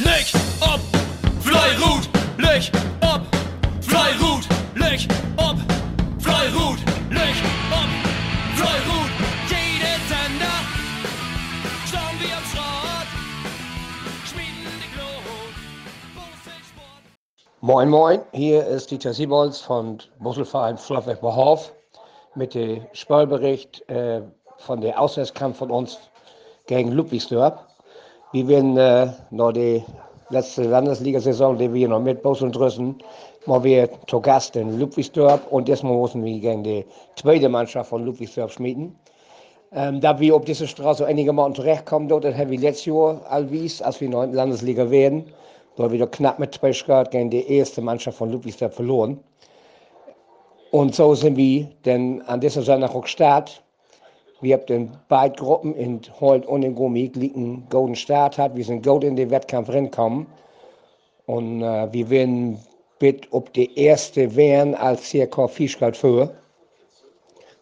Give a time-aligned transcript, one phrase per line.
[0.00, 0.80] Licht ob,
[1.40, 3.20] Fleirut, Licht ob,
[3.80, 5.56] Fleirut, Licht ob,
[6.18, 6.78] Fleirut,
[7.10, 7.88] Licht ob,
[8.56, 9.10] Fleirut.
[9.48, 10.58] Jede Sender,
[11.86, 13.08] schauen wir am Schrott,
[14.26, 15.54] schmieden die Glut.
[17.60, 21.72] Moin Moin, hier ist Dieter Siebols von Busselverein Fluffweg Behof
[22.34, 24.22] mit dem Spielbericht äh,
[24.58, 25.98] von der Auswärtskampf von uns
[26.66, 27.73] gegen Ludwigsdorf.
[28.34, 29.80] Wir werden äh, noch die
[30.30, 32.96] letzte Landesliga-Saison, die wir noch mit Bus und Drüssen,
[33.46, 36.84] mal wir zu Gast in Ludwigsdorf und erstmal müssen wir gegen die
[37.14, 38.96] zweite Mannschaft von Ludwigsdorf schmieden.
[39.70, 44.00] Ähm, da wir auf diese Straße einigermaßen zurechtkommen, dort haben wir letztes Jahr allwies, als
[44.00, 45.26] wir noch in der Landesliga werden,
[45.76, 49.20] wir doch knapp mit zwei Grad gegen die erste Mannschaft von Ludwigsdorf verloren.
[50.72, 53.62] Und so sind wir dann an dieser Sonntag auch gestartet.
[54.44, 58.54] Wir haben in beiden Gruppen in Holt und in Gummi einen guten Start hat.
[58.54, 60.26] Wir sind gut in den Wettkampf reinkommen.
[61.24, 62.58] Und äh, wir werden
[62.98, 66.34] bitte ob die erste wären als circa Fischgeld für.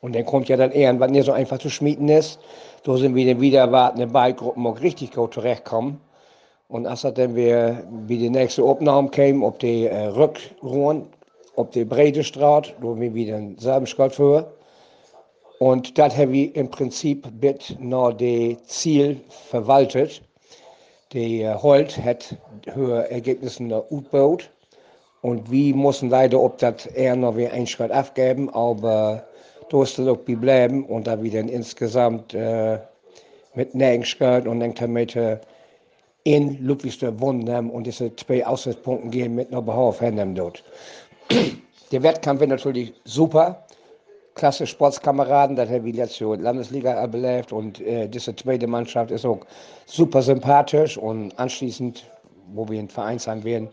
[0.00, 2.38] Und dann kommt ja dann eher, was nicht so einfach zu schmieden ist.
[2.84, 6.00] Da sind wir dann wieder erwarten, in beiden Gruppen auch richtig gut zurechtkommen.
[6.68, 11.06] Und als dann wir wie die nächste Aufnahme kämen, ob die äh, Rückruhen,
[11.56, 14.57] ob die Breite Straat, haben wir wieder selben Schritt für.
[15.58, 20.22] Und das haben wir im Prinzip mit noch das Ziel verwaltet.
[21.12, 24.50] Die äh, Holt hat höhere Ergebnisse utbaut.
[25.20, 29.24] Und wir mussten leider, ob das eher noch wie ein Schritt abgeben, aber
[30.00, 32.78] es auch bleiben und da wir dann insgesamt äh,
[33.54, 35.38] mit Nägensgeld und dann damit äh,
[36.24, 40.00] in Ludwigsdorf gewonnen haben und diese zwei Auswärtspunkte gehen mit noch Behauf
[40.34, 40.62] dort.
[41.92, 43.64] Der Wettkampf wird natürlich super
[44.38, 49.40] klasse Sportskameraden, letztes Jahr Landesliga belebt und äh, diese zweite Mannschaft ist auch
[49.84, 52.04] super sympathisch und anschließend,
[52.54, 53.68] wo wir ein Verein sein werden,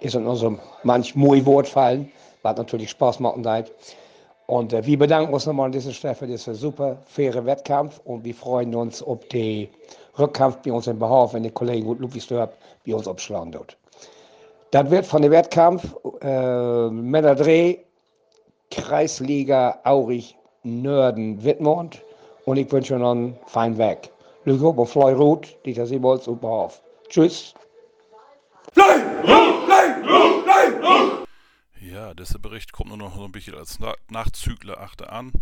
[0.00, 2.10] ist in unserem manch muy Wort fallen,
[2.42, 3.72] was natürlich Spaß machen hat.
[4.46, 8.24] Und äh, wir bedanken uns nochmal an dieser Stelle für diesen super faire Wettkampf und
[8.24, 9.68] wir freuen uns auf den
[10.18, 12.50] Rückkampf bei uns im Behauf, wenn die Kollegen gut Ludwigsdorf
[12.84, 13.76] bei uns abschlagen dort.
[14.72, 17.78] Das wird von dem Wettkampf äh, Männerdreh
[18.70, 22.02] Kreisliga Aurich Nörden Wittmund
[22.44, 24.10] und ich wünsche noch einen feinen Weg.
[24.44, 26.82] Auf Fleurut, Dieter Siebold, super auf.
[27.08, 27.54] Tschüss.
[32.14, 35.32] Dieser Bericht kommt nur noch so ein bisschen als Na Nachzügler achte an.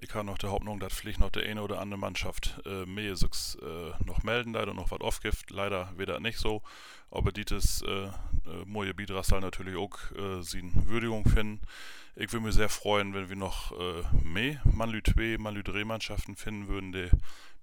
[0.00, 3.12] Ich habe noch der Hoffnung, dass vielleicht noch der eine oder andere Mannschaft äh, mehr
[3.12, 5.50] äh, noch melden, leider noch was aufgift.
[5.50, 6.62] Leider wieder nicht so.
[7.10, 8.10] Aber dieses äh, äh,
[8.64, 11.60] Moje Bidrassal natürlich auch äh, sie Würdigung finden.
[12.14, 16.36] Ich würde mich sehr freuen, wenn wir noch äh, mehr Manlü 2, Manlü 3 Mannschaften
[16.36, 17.10] finden würden, die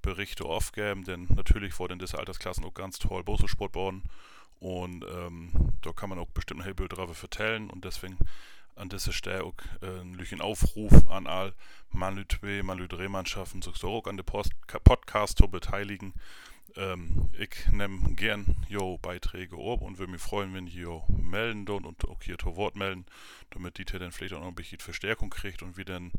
[0.01, 4.03] Berichte aufgeben, denn natürlich vor in dieser Altersklassen auch ganz toll Boso-Sport bauen
[4.59, 5.51] und ähm,
[5.81, 8.17] da kann man auch bestimmt ein Bild drauf vertellen und deswegen
[8.75, 11.53] an dieser Stelle auch äh, einen Aufruf an all
[11.91, 16.13] Manlü 2, Manlü 3 Mannschaften, so auch an den Podcast zu beteiligen.
[16.78, 22.08] Ähm, ich nehme gern jo Beiträge ab und würde mich freuen, wenn ihr melden und
[22.08, 23.06] auch hier zu Wort melden,
[23.52, 26.12] damit die dann vielleicht auch noch ein bisschen Verstärkung kriegt und wir dann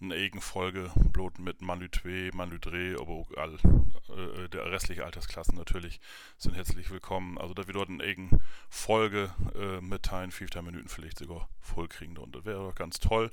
[0.00, 5.04] eine eigene Folge bloß mit Manlü 2, Manlü 3, aber auch all äh, der restliche
[5.04, 6.00] Altersklassen natürlich
[6.36, 7.38] sind herzlich willkommen.
[7.38, 12.16] Also da wir dort eine eigene Folge äh, mitteilen, 15 Minuten vielleicht sogar voll kriegen
[12.18, 13.30] und das wäre doch ganz toll.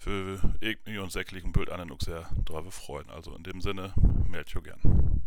[0.00, 3.08] Für ich und säcklichen Bild an auch sehr drauf freuen.
[3.10, 3.94] Also in dem Sinne,
[4.28, 5.19] meldet ihr gern.